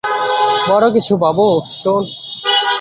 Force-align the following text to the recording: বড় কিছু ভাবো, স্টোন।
বড় 0.69 0.85
কিছু 0.93 1.13
ভাবো, 1.17 1.45
স্টোন। 1.65 2.03